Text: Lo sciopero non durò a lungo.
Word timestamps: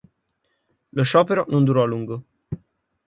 Lo 0.97 1.03
sciopero 1.03 1.45
non 1.49 1.63
durò 1.63 1.83
a 1.83 1.85
lungo. 1.85 2.23